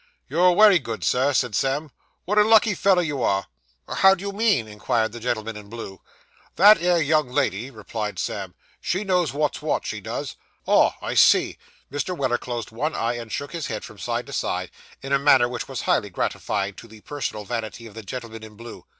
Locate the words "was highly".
15.67-16.09